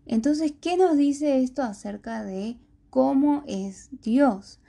Entonces, 0.07 0.53
¿qué 0.61 0.77
nos 0.77 0.97
dice 0.97 1.43
esto 1.43 1.63
acerca 1.63 2.25
de 2.25 2.59
cómo 2.91 3.45
es 3.47 3.89
Dios? 4.03 4.61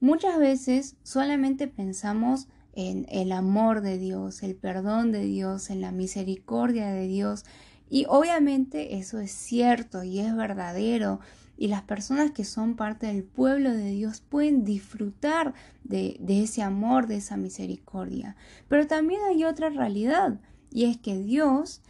Muchas 0.00 0.38
veces 0.38 0.96
solamente 1.02 1.68
pensamos 1.68 2.48
en 2.72 3.06
el 3.08 3.32
amor 3.32 3.80
de 3.80 3.98
Dios, 3.98 4.42
el 4.42 4.54
perdón 4.54 5.10
de 5.10 5.24
Dios, 5.24 5.70
en 5.70 5.80
la 5.80 5.90
misericordia 5.90 6.90
de 6.92 7.08
Dios. 7.08 7.44
Y 7.90 8.06
obviamente 8.08 8.98
eso 8.98 9.18
es 9.18 9.32
cierto 9.32 10.04
y 10.04 10.20
es 10.20 10.36
verdadero. 10.36 11.20
Y 11.60 11.66
las 11.66 11.82
personas 11.82 12.30
que 12.30 12.44
son 12.44 12.76
parte 12.76 13.08
del 13.08 13.24
pueblo 13.24 13.72
de 13.72 13.90
Dios 13.90 14.20
pueden 14.20 14.64
disfrutar 14.64 15.54
de, 15.82 16.16
ese 16.28 16.62
amor, 16.62 17.08
de 17.08 17.16
esa 17.16 17.36
misericordia. 17.36 18.36
Pero 18.68 18.86
también 18.86 19.20
hay 19.28 19.44
otra 19.44 19.68
realidad 19.68 20.40
y 20.70 20.84
es 20.84 20.98
que 20.98 21.18
Dios 21.18 21.82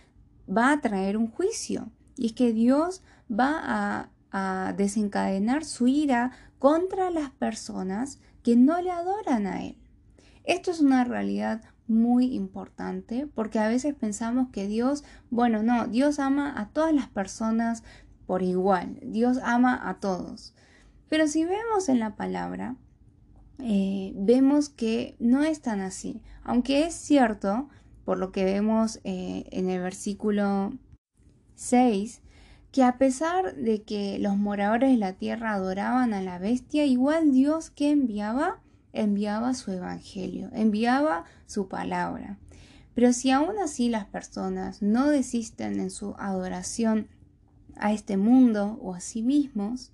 va 0.49 0.73
a 0.73 0.81
traer 0.81 1.19
un 1.19 1.31
juicio. 1.31 1.91
Y 2.17 2.27
es 2.27 2.33
que 2.33 2.55
Dios 2.55 3.03
va 3.31 3.61
a, 3.63 4.11
a 4.33 4.73
desencadenar 4.73 5.67
su 5.67 5.87
ira 5.87 6.33
contra 6.59 7.11
las 7.11 7.31
personas 7.31 8.21
que 8.43 8.57
no 8.57 8.81
le 8.81 8.91
adoran 8.91 9.47
a 9.47 9.67
Él. 9.67 9.77
Esto 10.45 10.71
es 10.71 10.81
una 10.81 11.05
realidad 11.05 11.61
muy 11.89 12.35
importante 12.35 13.27
porque 13.27 13.59
a 13.59 13.69
veces 13.69 13.95
pensamos 13.95 14.49
que 14.51 14.67
Dios, 14.67 15.05
bueno, 15.31 15.63
no, 15.63 15.87
Dios 15.89 16.19
ama 16.19 16.59
a 16.59 16.69
todas 16.69 16.95
las 16.95 17.09
personas 17.09 17.83
por 18.29 18.43
igual, 18.43 18.99
Dios 19.03 19.39
ama 19.43 19.89
a 19.89 20.01
todos. 20.01 20.53
Pero 21.09 21.27
si 21.27 21.47
vemos 21.47 21.89
en 21.89 21.99
la 21.99 22.15
palabra, 22.15 22.77
eh, 23.59 24.13
vemos 24.17 24.69
que 24.69 25.17
no 25.19 25.45
es 25.45 25.63
tan 25.63 25.81
así, 25.81 26.21
aunque 26.45 26.85
es 26.85 26.93
cierto, 26.93 27.71
por 28.05 28.19
lo 28.19 28.31
que 28.31 28.45
vemos 28.45 29.01
eh, 29.05 29.47
en 29.51 29.71
el 29.71 29.81
versículo 29.81 30.75
6, 31.55 32.21
que 32.71 32.85
a 32.85 32.99
pesar 32.99 33.57
de 33.57 33.83
que 33.83 34.19
los 34.19 34.37
moradores 34.37 34.91
de 34.91 34.99
la 34.99 35.15
tierra 35.15 35.55
adoraban 35.55 36.13
a 36.13 36.21
la 36.21 36.39
bestia, 36.39 36.85
igual 36.85 37.33
Dios 37.33 37.71
que 37.71 37.91
enviaba 37.91 38.61
enviaba 38.93 39.55
su 39.55 39.73
evangelio, 39.73 40.51
enviaba 40.53 41.25
su 41.47 41.67
palabra. 41.69 42.37
Pero 42.95 43.15
si 43.15 43.31
aún 43.31 43.59
así 43.59 43.89
las 43.89 44.05
personas 44.05 44.83
no 44.83 45.09
desisten 45.09 45.81
en 45.81 45.91
su 45.91 46.15
adoración 46.19 47.09
a 47.81 47.93
este 47.93 48.17
mundo 48.17 48.79
o 48.83 48.95
a 48.95 49.01
sí 49.01 49.23
mismos, 49.23 49.93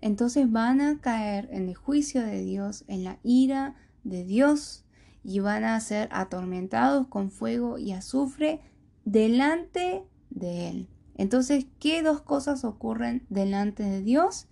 entonces 0.00 0.50
van 0.50 0.80
a 0.80 1.00
caer 1.00 1.48
en 1.52 1.68
el 1.68 1.74
juicio 1.74 2.22
de 2.22 2.42
Dios, 2.42 2.84
en 2.88 3.04
la 3.04 3.18
ira 3.22 3.76
de 4.04 4.24
Dios 4.24 4.84
y 5.22 5.40
van 5.40 5.64
a 5.64 5.78
ser 5.80 6.08
atormentados 6.10 7.06
con 7.06 7.30
fuego 7.30 7.78
y 7.78 7.92
azufre 7.92 8.60
delante 9.04 10.02
de 10.30 10.68
Él. 10.68 10.88
Entonces, 11.14 11.66
¿qué 11.78 12.02
dos 12.02 12.20
cosas 12.20 12.64
ocurren 12.64 13.24
delante 13.28 13.82
de 13.82 14.02
Dios? 14.02 14.48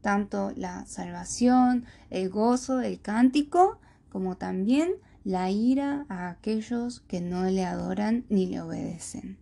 tanto 0.00 0.52
la 0.56 0.86
salvación, 0.86 1.84
el 2.10 2.30
gozo, 2.30 2.80
el 2.80 3.00
cántico, 3.00 3.78
como 4.08 4.36
también 4.36 4.92
la 5.24 5.50
ira 5.50 6.06
a 6.08 6.30
aquellos 6.30 7.00
que 7.00 7.20
no 7.20 7.44
le 7.44 7.64
adoran 7.64 8.24
ni 8.28 8.46
le 8.46 8.60
obedecen. 8.60 9.38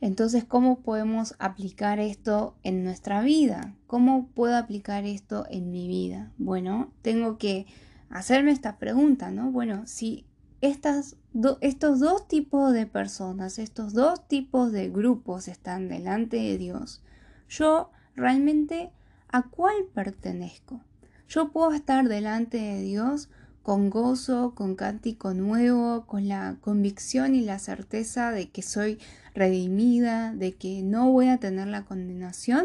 Entonces, 0.00 0.44
¿cómo 0.44 0.80
podemos 0.80 1.34
aplicar 1.38 1.98
esto 1.98 2.56
en 2.62 2.84
nuestra 2.84 3.20
vida? 3.22 3.74
¿Cómo 3.86 4.28
puedo 4.28 4.56
aplicar 4.56 5.04
esto 5.04 5.46
en 5.50 5.70
mi 5.70 5.88
vida? 5.88 6.32
Bueno, 6.38 6.92
tengo 7.02 7.38
que 7.38 7.66
hacerme 8.10 8.52
esta 8.52 8.78
pregunta, 8.78 9.30
¿no? 9.30 9.50
Bueno, 9.50 9.86
si 9.86 10.24
estas 10.60 11.16
estos 11.60 12.00
dos 12.00 12.26
tipos 12.26 12.72
de 12.72 12.86
personas, 12.86 13.58
estos 13.58 13.92
dos 13.92 14.26
tipos 14.26 14.72
de 14.72 14.88
grupos 14.90 15.46
están 15.48 15.88
delante 15.88 16.36
de 16.36 16.58
Dios, 16.58 17.02
yo 17.48 17.90
realmente 18.16 18.90
¿A 19.30 19.42
cuál 19.42 19.84
pertenezco? 19.92 20.80
Yo 21.28 21.52
puedo 21.52 21.72
estar 21.72 22.08
delante 22.08 22.56
de 22.56 22.80
Dios 22.80 23.28
con 23.68 23.90
gozo, 23.90 24.54
con 24.54 24.76
cántico 24.76 25.34
nuevo, 25.34 26.06
con 26.06 26.26
la 26.26 26.56
convicción 26.62 27.34
y 27.34 27.42
la 27.42 27.58
certeza 27.58 28.32
de 28.32 28.48
que 28.48 28.62
soy 28.62 28.98
redimida, 29.34 30.32
de 30.32 30.54
que 30.54 30.82
no 30.82 31.12
voy 31.12 31.28
a 31.28 31.36
tener 31.36 31.68
la 31.68 31.84
condenación, 31.84 32.64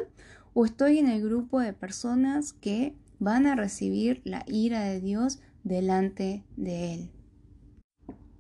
o 0.53 0.63
estoy 0.63 0.99
en 0.99 1.09
el 1.09 1.21
grupo 1.21 1.59
de 1.59 1.73
personas 1.73 2.53
que 2.53 2.95
van 3.19 3.47
a 3.47 3.55
recibir 3.55 4.21
la 4.23 4.45
ira 4.47 4.79
de 4.79 5.01
Dios 5.01 5.39
delante 5.65 6.45
de 6.55 6.93
Él. 6.93 7.11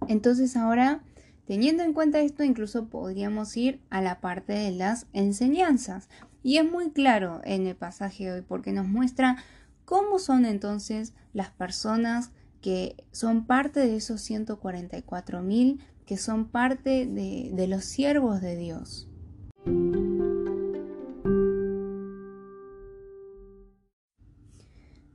Entonces 0.07 0.55
ahora, 0.55 1.03
teniendo 1.45 1.83
en 1.83 1.91
cuenta 1.91 2.21
esto, 2.21 2.45
incluso 2.45 2.85
podríamos 2.85 3.57
ir 3.57 3.81
a 3.89 4.01
la 4.01 4.21
parte 4.21 4.53
de 4.53 4.71
las 4.71 5.07
enseñanzas. 5.11 6.07
Y 6.43 6.59
es 6.59 6.71
muy 6.71 6.91
claro 6.91 7.41
en 7.43 7.67
el 7.67 7.75
pasaje 7.75 8.31
hoy 8.31 8.41
porque 8.41 8.71
nos 8.71 8.87
muestra 8.87 9.35
cómo 9.83 10.17
son 10.17 10.45
entonces 10.45 11.11
las 11.33 11.49
personas 11.49 12.31
que 12.63 12.95
son 13.11 13.45
parte 13.45 13.81
de 13.81 13.97
esos 13.97 14.21
144 14.21 15.41
mil, 15.43 15.81
que 16.05 16.15
son 16.17 16.47
parte 16.47 17.05
de, 17.05 17.67
los 17.67 17.83
siervos 17.83 18.39
de 18.39 18.55
Dios. 18.55 19.09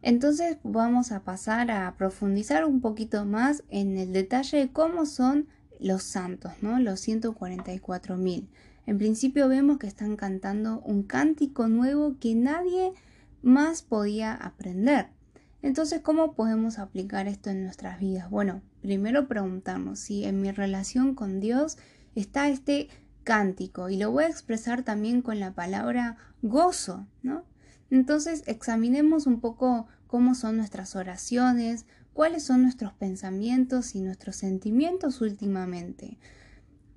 Entonces 0.03 0.59
vamos 0.63 1.11
a 1.11 1.25
pasar 1.25 1.71
a 1.71 1.97
profundizar 1.97 2.67
un 2.67 2.83
poquito 2.83 3.25
más 3.25 3.65
en 3.71 3.97
el 3.97 4.13
detalle 4.13 4.59
de 4.59 4.71
cómo 4.71 5.07
son 5.07 5.49
los 5.81 6.03
santos, 6.03 6.53
¿no? 6.61 6.79
Los 6.79 7.01
144 7.01 8.19
mil. 8.19 8.51
En 8.85 8.99
principio 8.99 9.49
vemos 9.49 9.79
que 9.79 9.87
están 9.87 10.17
cantando 10.17 10.81
un 10.81 11.03
cántico 11.03 11.67
nuevo 11.69 12.17
que 12.21 12.35
nadie 12.35 12.93
más 13.41 13.81
podía 13.83 14.35
aprender. 14.35 15.18
Entonces, 15.63 16.01
¿cómo 16.01 16.35
podemos 16.35 16.79
aplicar 16.79 17.27
esto 17.27 17.51
en 17.51 17.65
nuestras 17.65 17.99
vidas? 17.99 18.31
Bueno, 18.31 18.63
primero 18.81 19.27
preguntarnos 19.29 19.99
si 19.99 20.25
en 20.25 20.41
mi 20.41 20.51
relación 20.53 21.15
con 21.15 21.41
Dios 21.41 21.79
está 22.15 22.49
este 22.49 22.89
cántico 23.25 23.89
y 23.89 23.97
lo 23.97 24.11
voy 24.11 24.25
a 24.25 24.29
expresar 24.29 24.83
también 24.83 25.21
con 25.23 25.41
la 25.41 25.53
palabra 25.53 26.17
gozo, 26.43 27.07
¿no? 27.23 27.45
Entonces, 27.91 28.45
examinemos 28.47 29.27
un 29.27 29.41
poco 29.41 29.87
cómo 30.07 30.35
son 30.35 30.57
nuestras 30.57 30.95
oraciones, 30.95 31.87
cuáles 32.13 32.45
son 32.45 32.63
nuestros 32.63 32.93
pensamientos 32.93 33.95
y 33.95 34.01
nuestros 34.01 34.37
sentimientos 34.37 35.21
últimamente 35.21 36.19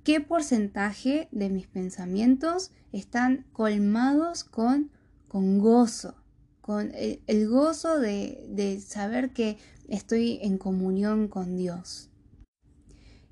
qué 0.04 0.20
porcentaje 0.20 1.28
de 1.30 1.48
mis 1.48 1.66
pensamientos 1.66 2.72
están 2.92 3.46
colmados 3.52 4.44
con, 4.44 4.90
con 5.28 5.58
gozo, 5.58 6.16
con 6.62 6.92
el, 6.94 7.48
gozo 7.48 7.98
de, 7.98 8.80
saber 8.86 9.30
que 9.32 9.58
estoy 9.88 10.38
en 10.42 10.56
comunión 10.56 11.28
con 11.28 11.56
Dios. 11.56 12.08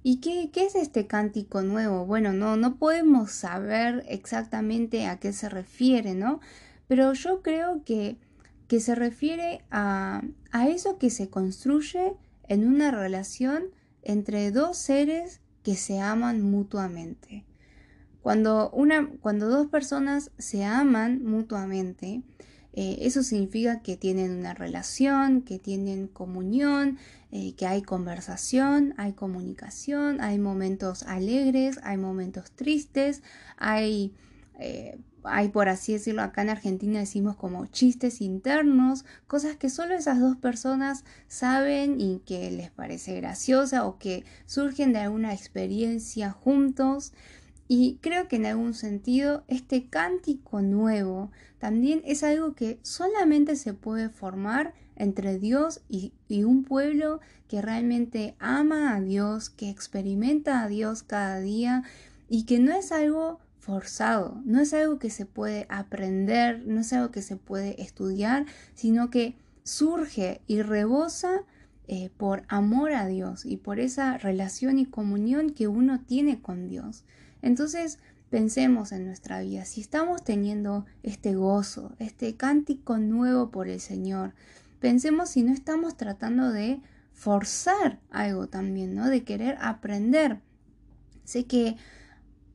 ¿Y 0.03 0.21
qué, 0.21 0.51
qué, 0.53 0.67
es 0.67 0.75
este 0.75 1.07
cántico 1.07 1.63
nuevo? 1.63 2.05
Bueno, 2.07 2.33
no, 2.33 2.57
no 2.57 2.77
podemos 2.77 3.31
saber 3.31 4.05
exactamente 4.09 5.07
a 5.07 5.19
qué 5.21 5.33
se 5.33 5.49
refiere, 5.49 6.15
¿no? 6.15 6.41
Pero 6.89 7.13
yo 7.13 7.41
creo 7.43 7.85
que, 7.85 8.17
que 8.67 8.81
se 8.81 8.95
refiere 8.95 9.63
a, 9.71 10.23
a 10.51 10.69
eso 10.69 10.99
que 10.99 11.11
se 11.11 11.31
construye 11.31 12.15
en 12.49 12.67
una 12.67 12.91
relación 12.91 13.65
entre 14.03 14.51
dos 14.51 14.77
seres 14.77 15.41
que 15.63 15.77
se 15.77 16.01
aman 16.01 16.43
mutuamente. 16.43 17.45
Cuando, 18.23 18.71
una, 18.71 19.09
cuando 19.21 19.49
dos 19.49 19.69
personas 19.69 20.33
se 20.39 20.65
aman 20.65 21.23
mutuamente, 21.25 22.23
eh, 22.73 22.99
eso 23.01 23.23
significa 23.23 23.83
que 23.83 23.97
tienen 23.97 24.31
una 24.33 24.55
relación, 24.55 25.43
que 25.43 25.59
tienen 25.59 26.07
comunión, 26.09 26.99
eh, 27.33 27.55
que 27.55 27.67
hay 27.67 27.83
conversación, 27.83 28.95
hay 28.97 29.13
comunicación, 29.13 30.21
hay 30.21 30.39
momentos 30.39 31.03
alegres, 31.05 31.79
hay 31.83 31.97
momentos 31.97 32.51
tristes, 32.53 33.23
hay 33.57 34.13
eh, 34.59 34.99
hay, 35.25 35.49
por 35.49 35.69
así 35.69 35.93
decirlo, 35.93 36.23
acá 36.23 36.43
en 36.43 36.51
Argentina 36.51 36.99
decimos 36.99 37.37
como 37.37 37.67
chistes 37.67 38.21
internos, 38.21 39.05
cosas 39.27 39.57
que 39.57 39.69
solo 39.69 39.95
esas 39.95 40.21
dos 40.21 40.37
personas 40.37 41.05
saben 41.29 42.01
y 42.01 42.21
que 42.21 42.51
les 42.51 42.71
parece 42.71 43.17
graciosa 43.17 43.87
o 43.87 43.99
que 43.99 44.25
surgen 44.47 44.93
de 44.93 45.01
alguna 45.01 45.35
experiencia 45.35 46.31
juntos. 46.31 47.13
Y 47.73 47.99
creo 48.01 48.27
que 48.27 48.35
en 48.35 48.47
algún 48.47 48.75
sentido 48.75 49.45
este 49.47 49.87
cántico 49.87 50.61
nuevo 50.61 51.31
también 51.61 52.03
es 52.05 52.25
algo 52.25 52.57
que 52.57 52.81
solamente 52.83 53.55
se 53.55 53.75
puede 53.75 54.09
formar 54.09 54.75
entre 54.97 55.39
Dios 55.39 55.81
y, 55.89 56.13
un 56.43 56.65
pueblo 56.65 57.21
que 57.47 57.63
realmente 57.63 58.35
ama 58.41 58.97
a 58.97 59.01
Dios, 59.01 59.51
que 59.51 59.71
experimenta 59.71 60.65
a 60.65 60.67
Dios 60.67 61.05
cada 61.05 61.39
día 61.39 61.85
y 62.29 62.45
que 62.45 62.59
no 62.59 62.75
es 62.75 62.91
algo 62.91 63.39
forzado, 63.61 64.43
no 64.45 64.61
es 64.61 64.75
algo 64.75 64.99
que 64.99 65.11
se 65.11 65.25
puede 65.25 65.67
aprender, 65.69 66.67
no 66.67 66.81
es 66.81 66.93
algo 66.93 67.13
que 67.13 67.23
se 67.23 67.37
puede 67.37 67.81
estudiar, 67.81 68.47
sino 68.75 69.11
que 69.11 69.37
surge 69.63 70.41
y 70.49 70.61
rebosa 70.63 71.45
eh, 71.87 72.11
por 72.17 72.43
amor 72.49 72.95
a 72.95 73.07
Dios 73.07 73.47
y 73.47 73.59
por 73.59 73.79
esa 73.79 74.19
relación 74.19 74.81
y 74.81 74.87
comunión 74.87 75.51
que 75.51 75.69
uno 75.69 76.01
tiene 76.01 76.43
con 76.43 76.69
Dios. 76.69 77.05
Entonces, 77.43 77.99
pensemos 78.31 78.93
en 78.93 79.07
nuestra 79.07 79.41
vida, 79.41 79.65
si 79.65 79.81
estamos 79.81 80.23
teniendo 80.23 80.87
este 81.03 81.35
gozo, 81.35 81.93
este 81.99 82.37
cántico 82.37 82.99
nuevo 82.99 83.51
por 83.51 83.69
el 83.69 83.81
Señor, 83.81 84.35
pensemos 84.79 85.31
si 85.31 85.43
no 85.43 85.53
estamos 85.53 85.97
tratando 85.97 86.53
de 86.53 86.81
forzar 87.13 88.01
algo 88.11 88.47
también, 88.47 88.95
¿no? 88.95 89.09
De 89.09 89.25
querer 89.25 89.59
aprender. 89.61 90.41
Sé 91.25 91.45
que 91.45 91.77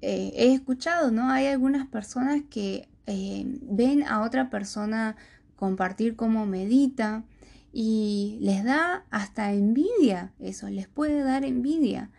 eh, 0.01 0.31
he 0.35 0.53
escuchado, 0.53 1.11
¿no? 1.11 1.29
Hay 1.29 1.47
algunas 1.47 1.87
personas 1.87 2.41
que 2.49 2.87
eh, 3.05 3.43
ven 3.61 4.03
a 4.03 4.23
otra 4.23 4.49
persona 4.49 5.15
compartir 5.55 6.15
cómo 6.15 6.45
medita 6.45 7.23
y 7.71 8.37
les 8.41 8.63
da 8.63 9.05
hasta 9.09 9.51
envidia 9.51 10.31
eso, 10.39 10.69
les 10.69 10.87
puede 10.87 11.21
dar 11.21 11.43
envidia. 11.43 12.09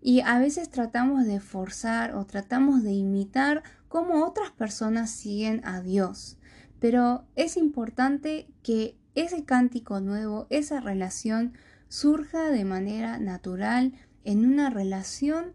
Y 0.00 0.20
a 0.20 0.38
veces 0.38 0.70
tratamos 0.70 1.26
de 1.26 1.40
forzar 1.40 2.14
o 2.14 2.24
tratamos 2.24 2.82
de 2.82 2.92
imitar 2.92 3.62
cómo 3.88 4.24
otras 4.24 4.50
personas 4.50 5.10
siguen 5.10 5.60
a 5.64 5.80
Dios. 5.80 6.38
Pero 6.78 7.24
es 7.36 7.56
importante 7.56 8.48
que 8.62 8.96
ese 9.14 9.44
cántico 9.44 10.00
nuevo, 10.00 10.46
esa 10.50 10.80
relación, 10.80 11.52
surja 11.88 12.50
de 12.50 12.64
manera 12.64 13.18
natural 13.18 13.92
en 14.24 14.46
una 14.46 14.70
relación 14.70 15.52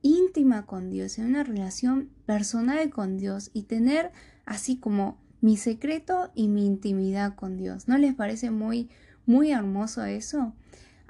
íntima 0.00 0.64
con 0.64 0.90
Dios, 0.90 1.18
en 1.18 1.26
una 1.26 1.42
relación 1.42 2.10
personal 2.24 2.90
con 2.90 3.18
Dios 3.18 3.50
y 3.52 3.64
tener 3.64 4.12
así 4.44 4.78
como 4.78 5.18
mi 5.40 5.56
secreto 5.56 6.30
y 6.34 6.48
mi 6.48 6.64
intimidad 6.64 7.34
con 7.34 7.56
Dios. 7.56 7.88
¿No 7.88 7.98
les 7.98 8.14
parece 8.14 8.50
muy, 8.50 8.88
muy 9.26 9.50
hermoso 9.50 10.04
eso? 10.04 10.54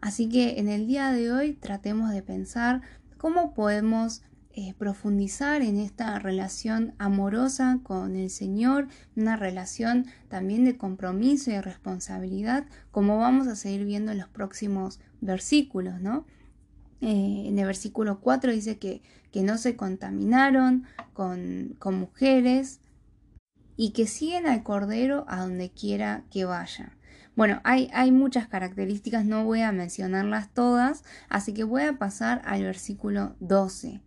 Así 0.01 0.29
que 0.29 0.59
en 0.59 0.69
el 0.69 0.87
día 0.87 1.13
de 1.13 1.33
hoy 1.33 1.53
tratemos 1.55 2.11
de 2.11 2.23
pensar 2.23 2.83
cómo 3.17 3.55
podemos 3.55 4.23
eh, 4.59 4.73
profundizar 4.79 5.61
en 5.61 5.79
esta 5.79 6.19
relación 6.19 6.95
amorosa 6.97 7.81
con 7.83 8.17
el 8.17 8.31
Señor, 8.31 8.89
una 9.15 9.37
relación 9.37 10.07
también 10.29 10.65
de 10.65 10.79
compromiso 10.79 11.51
y 11.51 11.61
responsabilidad, 11.61 12.65
como 12.91 13.19
vamos 13.19 13.49
a 13.49 13.57
seguir 13.57 13.85
viendo 13.85 14.13
en 14.13 14.19
los 14.19 14.29
próximos 14.29 14.99
versículos, 15.21 16.01
¿no? 16.01 16.25
Eh, 17.03 17.45
en 17.47 17.59
el 17.59 17.67
versículo 17.67 18.21
4 18.21 18.51
dice 18.53 18.79
que, 18.79 19.03
que 19.31 19.43
no 19.43 19.59
se 19.59 19.77
contaminaron 19.77 20.85
con, 21.13 21.77
con 21.79 21.99
mujeres 21.99 22.81
y 23.77 23.91
que 23.91 24.07
siguen 24.07 24.47
al 24.47 24.63
Cordero 24.63 25.27
a 25.29 25.43
donde 25.43 25.69
quiera 25.69 26.25
que 26.31 26.47
vaya. 26.47 26.96
Bueno, 27.37 27.61
hay, 27.65 28.11
muchas 28.13 28.49
características, 28.49 29.27
no 29.27 29.45
voy 29.45 29.61
a 29.61 29.71
mencionarlas 29.71 30.49
todas, 30.55 31.05
así 31.29 31.53
que 31.53 31.65
voy 31.65 31.83
a 31.83 31.99
pasar 31.99 32.41
al 32.47 32.63
versículo 32.63 33.37
12 33.41 34.01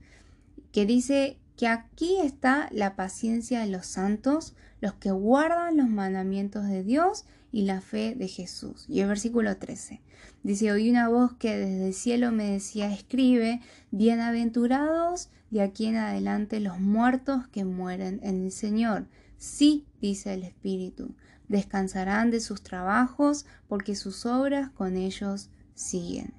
que 0.72 0.86
dice 0.88 1.38
que 1.56 1.68
aquí 1.68 2.18
está 2.24 2.70
la 2.72 2.96
paciencia 2.96 3.60
de 3.60 3.68
los 3.68 3.86
santos, 3.86 4.56
los 4.82 4.94
que 4.96 5.12
guardan 5.12 5.78
los 5.78 5.90
mandamientos 5.90 6.66
de 6.68 6.84
Dios 6.84 7.26
y 7.52 7.64
la 7.64 7.82
fe 7.82 8.16
de 8.16 8.28
Jesús. 8.28 8.86
Y 8.88 9.02
el 9.02 9.08
versículo 9.08 9.58
13 9.58 10.02
dice, 10.42 10.72
oí 10.72 10.90
una 10.90 11.08
voz 11.10 11.34
que 11.34 11.56
desde 11.56 11.88
el 11.88 11.94
cielo 11.94 12.32
me 12.32 12.50
decía, 12.50 12.92
escribe, 12.92 13.62
bienaventurados 13.92 15.30
de 15.52 15.62
aquí 15.62 15.86
en 15.86 15.98
adelante 15.98 16.60
los 16.60 16.80
muertos 16.80 17.48
que 17.50 17.66
mueren 17.66 18.20
en 18.24 18.46
el 18.46 18.52
Señor. 18.52 19.08
Sí, 19.38 19.86
dice 20.02 20.34
el 20.34 20.44
Espíritu, 20.44 21.16
descansarán 21.50 22.32
de 22.32 22.40
sus 22.40 22.64
trabajos 22.64 23.46
porque 23.68 23.96
sus 23.96 24.26
obras 24.26 24.70
con 24.70 24.96
ellos 24.96 25.50
siguen. 25.76 26.34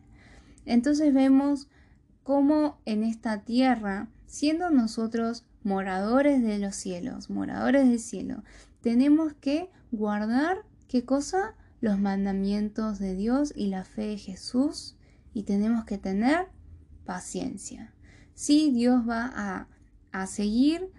Entonces 0.64 1.12
vemos 1.12 1.68
cómo 2.22 2.80
en 2.86 3.04
esta 3.04 3.42
tierra 3.42 4.08
siendo 4.26 4.70
nosotros 4.70 5.44
moradores 5.62 6.42
de 6.42 6.58
los 6.58 6.76
cielos, 6.76 7.28
moradores 7.28 7.88
del 7.88 7.98
cielo, 7.98 8.42
tenemos 8.80 9.34
que 9.34 9.68
guardar 9.90 10.64
qué 10.88 11.04
cosa? 11.04 11.54
Los 11.80 11.98
mandamientos 11.98 12.98
de 12.98 13.14
Dios 13.14 13.52
y 13.56 13.66
la 13.66 13.84
fe 13.84 14.06
de 14.06 14.18
Jesús 14.18 14.96
y 15.34 15.42
tenemos 15.42 15.84
que 15.84 15.98
tener 15.98 16.48
paciencia. 17.04 17.92
Sí, 18.34 18.70
Dios 18.72 19.08
va 19.08 19.66
a, 20.12 20.26
seguir 20.26 20.90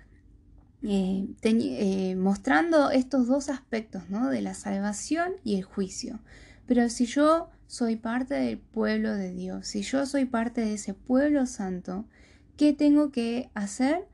eh, 0.84 1.28
eh, 1.44 2.15
mostrando 2.15 2.91
estos 2.91 3.28
dos 3.28 3.50
aspectos, 3.50 4.10
¿no? 4.10 4.30
De 4.30 4.41
la 4.41 4.54
salvación 4.54 5.34
y 5.44 5.56
el 5.56 5.63
juicio. 5.63 6.20
Pero 6.65 6.89
si 6.89 7.06
yo 7.06 7.50
soy 7.67 7.96
parte 7.96 8.36
del 8.36 8.58
pueblo 8.58 9.15
de 9.15 9.34
Dios, 9.34 9.67
si 9.67 9.82
yo 9.82 10.06
soy 10.06 10.26
parte 10.26 10.62
de 10.62 10.74
ese 10.74 10.94
pueblo 10.94 11.46
santo, 11.46 12.06
¿Qué 12.62 12.74
tengo 12.74 13.12
que 13.12 13.50
hacer? 13.56 14.08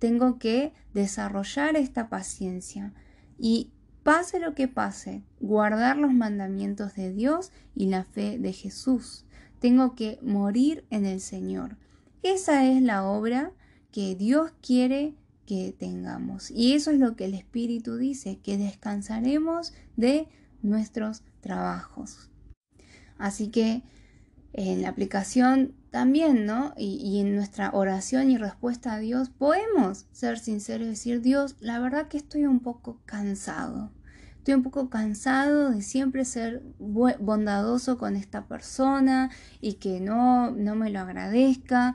Tengo 0.00 0.40
que 0.40 0.72
desarrollar 0.94 1.76
esta 1.76 2.08
paciencia 2.08 2.92
y 3.38 3.70
pase 4.02 4.40
lo 4.40 4.56
que 4.56 4.66
pase, 4.66 5.22
guardar 5.38 5.96
los 5.96 6.12
mandamientos 6.12 6.96
de 6.96 7.12
Dios 7.12 7.52
y 7.76 7.86
la 7.86 8.02
fe 8.02 8.36
de 8.38 8.52
Jesús. 8.52 9.24
Tengo 9.60 9.94
que 9.94 10.18
morir 10.22 10.84
en 10.90 11.06
el 11.06 11.20
Señor. 11.20 11.76
Esa 12.24 12.66
es 12.66 12.82
la 12.82 13.04
obra 13.04 13.52
que 13.92 14.16
Dios 14.16 14.50
quiere 14.60 15.14
que 15.46 15.74
tengamos. 15.78 16.50
Y 16.50 16.74
eso 16.74 16.90
es 16.90 16.98
lo 16.98 17.16
que 17.16 17.26
el 17.26 17.34
Espíritu 17.34 17.96
dice, 17.96 18.38
que 18.42 18.56
descansaremos 18.56 19.72
de 19.96 20.28
nuestros 20.62 21.22
trabajos. 21.40 22.30
Así 23.18 23.48
que 23.48 23.82
en 24.52 24.82
la 24.82 24.88
aplicación 24.88 25.74
también, 25.90 26.46
¿no? 26.46 26.74
Y, 26.76 27.20
en 27.20 27.36
nuestra 27.36 27.70
oración 27.72 28.30
y 28.30 28.36
respuesta 28.36 28.94
a 28.94 28.98
Dios 28.98 29.30
podemos 29.30 30.06
ser 30.12 30.38
sinceros 30.38 30.86
y 30.86 30.90
decir, 30.90 31.20
Dios, 31.20 31.56
la 31.60 31.78
verdad 31.78 32.08
que 32.08 32.16
estoy 32.16 32.46
un 32.46 32.60
poco 32.60 33.00
cansado. 33.04 33.92
Estoy 34.38 34.54
un 34.54 34.62
poco 34.62 34.90
cansado 34.90 35.70
de 35.70 35.82
siempre 35.82 36.24
ser 36.24 36.62
bondadoso 36.78 37.96
con 37.96 38.14
esta 38.16 38.46
persona 38.46 39.30
y 39.60 39.74
que 39.74 40.00
no, 40.00 40.50
no 40.50 40.74
me 40.74 40.90
lo 40.90 41.00
agradezca. 41.00 41.94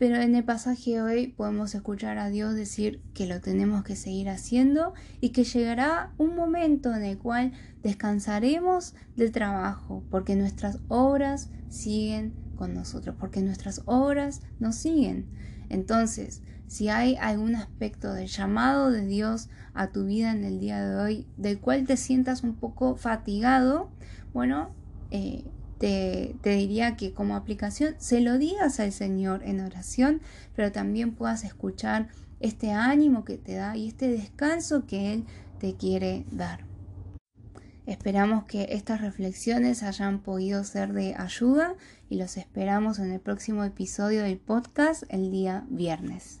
Pero 0.00 0.16
en 0.16 0.34
el 0.34 0.44
pasaje 0.44 1.02
hoy 1.02 1.26
podemos 1.26 1.74
escuchar 1.74 2.16
a 2.16 2.30
Dios 2.30 2.54
decir 2.54 3.02
que 3.12 3.26
lo 3.26 3.42
tenemos 3.42 3.84
que 3.84 3.96
seguir 3.96 4.30
haciendo 4.30 4.94
y 5.20 5.28
que 5.28 5.44
llegará 5.44 6.14
un 6.16 6.34
momento 6.34 6.94
en 6.94 7.04
el 7.04 7.18
cual 7.18 7.52
descansaremos 7.82 8.94
del 9.16 9.30
trabajo 9.30 10.02
porque 10.10 10.36
nuestras 10.36 10.78
obras 10.88 11.50
siguen 11.68 12.32
con 12.56 12.72
nosotros, 12.72 13.14
porque 13.20 13.42
nuestras 13.42 13.82
obras 13.84 14.40
nos 14.58 14.76
siguen. 14.76 15.26
Entonces, 15.68 16.40
si 16.66 16.88
hay 16.88 17.16
algún 17.16 17.54
aspecto 17.54 18.14
del 18.14 18.28
llamado 18.28 18.90
de 18.90 19.04
Dios 19.04 19.50
a 19.74 19.88
tu 19.88 20.06
vida 20.06 20.32
en 20.32 20.44
el 20.44 20.60
día 20.60 20.82
de 20.82 20.96
hoy, 20.96 21.26
del 21.36 21.60
cual 21.60 21.86
te 21.86 21.98
sientas 21.98 22.42
un 22.42 22.54
poco 22.54 22.96
fatigado, 22.96 23.90
bueno, 24.32 24.70
eh, 25.10 25.44
te, 25.80 26.36
diría 26.42 26.96
que 26.96 27.14
como 27.14 27.34
aplicación 27.34 27.94
se 27.98 28.20
lo 28.20 28.36
digas 28.36 28.78
al 28.80 28.92
Señor 28.92 29.42
en 29.44 29.60
oración, 29.60 30.20
pero 30.54 30.70
también 30.70 31.14
puedas 31.14 31.42
escuchar 31.42 32.08
este 32.38 32.70
ánimo 32.72 33.24
que 33.24 33.38
te 33.38 33.54
da 33.54 33.76
y 33.76 33.88
este 33.88 34.08
descanso 34.08 34.86
que 34.86 35.14
Él 35.14 35.24
te 35.58 35.74
quiere 35.74 36.26
dar. 36.30 36.66
Esperamos 37.86 38.44
que 38.44 38.68
estas 38.70 39.00
reflexiones 39.00 39.82
hayan 39.82 40.20
podido 40.20 40.64
ser 40.64 40.92
de 40.92 41.14
ayuda 41.16 41.74
y 42.10 42.16
los 42.16 42.36
esperamos 42.36 42.98
en 42.98 43.10
el 43.10 43.20
próximo 43.20 43.64
episodio 43.64 44.22
del 44.22 44.36
podcast 44.36 45.04
el 45.08 45.30
día 45.30 45.64
viernes. 45.70 46.40